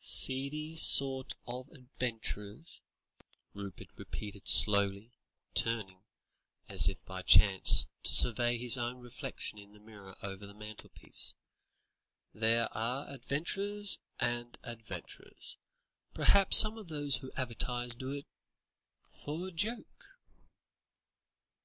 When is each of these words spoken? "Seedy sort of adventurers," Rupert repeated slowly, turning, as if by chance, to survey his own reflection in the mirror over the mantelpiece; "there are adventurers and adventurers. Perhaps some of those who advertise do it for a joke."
"Seedy 0.00 0.76
sort 0.76 1.34
of 1.44 1.68
adventurers," 1.70 2.80
Rupert 3.52 3.88
repeated 3.96 4.46
slowly, 4.46 5.10
turning, 5.54 6.04
as 6.68 6.88
if 6.88 7.04
by 7.04 7.22
chance, 7.22 7.84
to 8.04 8.12
survey 8.14 8.58
his 8.58 8.78
own 8.78 8.98
reflection 9.00 9.58
in 9.58 9.72
the 9.72 9.80
mirror 9.80 10.14
over 10.22 10.46
the 10.46 10.54
mantelpiece; 10.54 11.34
"there 12.32 12.72
are 12.76 13.08
adventurers 13.12 13.98
and 14.20 14.56
adventurers. 14.62 15.56
Perhaps 16.14 16.56
some 16.56 16.78
of 16.78 16.86
those 16.86 17.16
who 17.16 17.32
advertise 17.32 17.92
do 17.96 18.12
it 18.12 18.28
for 19.24 19.48
a 19.48 19.50
joke." 19.50 20.10